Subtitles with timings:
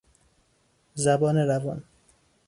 [0.95, 1.83] زبان روان